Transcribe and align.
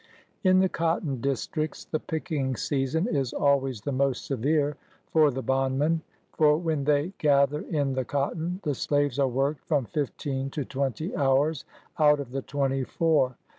Ix 0.43 0.57
the 0.59 0.67
cotton 0.67 1.21
districts, 1.21 1.85
the 1.85 1.99
picking 1.99 2.55
season 2.55 3.07
is 3.07 3.33
always 3.33 3.81
the 3.81 3.91
most 3.91 4.25
severe 4.25 4.75
for 5.11 5.29
the 5.29 5.43
bondman, 5.43 6.01
for 6.35 6.57
when 6.57 6.85
thej 6.85 7.13
gather 7.19 7.61
in 7.61 7.93
the 7.93 8.03
cotton, 8.03 8.59
the 8.63 8.73
slaves 8.73 9.19
are 9.19 9.27
worked 9.27 9.63
from 9.67 9.85
fifteen 9.85 10.49
to 10.49 10.65
twenty 10.65 11.15
hours 11.15 11.65
out 11.99 12.19
of 12.19 12.31
the 12.31 12.41
twenty 12.41 12.83
four. 12.83 13.37